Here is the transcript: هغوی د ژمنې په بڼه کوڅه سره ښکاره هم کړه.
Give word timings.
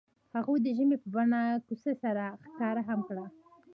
هغوی 0.35 0.59
د 0.63 0.67
ژمنې 0.77 0.97
په 1.03 1.07
بڼه 1.13 1.41
کوڅه 1.67 1.91
سره 2.03 2.23
ښکاره 2.47 2.81
هم 2.89 2.99
کړه. 3.09 3.25